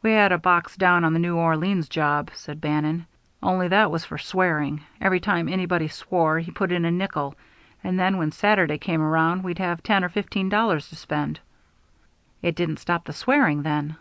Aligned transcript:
"We 0.00 0.12
had 0.12 0.30
a 0.30 0.38
box 0.38 0.76
down 0.76 1.02
on 1.04 1.12
the 1.12 1.18
New 1.18 1.34
Orleans 1.36 1.88
job," 1.88 2.30
said 2.34 2.60
Bannon, 2.60 3.06
"only 3.42 3.66
that 3.66 3.90
was 3.90 4.04
for 4.04 4.16
swearing. 4.16 4.82
Every 5.00 5.18
time 5.18 5.48
anybody 5.48 5.88
swore 5.88 6.38
he 6.38 6.52
put 6.52 6.70
in 6.70 6.84
a 6.84 6.90
nickel, 6.92 7.34
and 7.82 7.98
then 7.98 8.16
when 8.16 8.30
Saturday 8.30 8.78
came 8.78 9.02
around 9.02 9.42
we'd 9.42 9.58
have 9.58 9.82
ten 9.82 10.04
or 10.04 10.08
fifteen 10.08 10.48
dollars 10.48 10.88
to 10.90 10.94
spend." 10.94 11.40
"It 12.42 12.54
didn't 12.54 12.76
stop 12.76 13.06
the 13.06 13.12
swearing, 13.12 13.64
then?" 13.64 13.96